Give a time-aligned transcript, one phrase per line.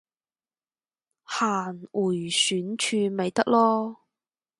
[1.21, 3.97] 行迴旋處咪得囉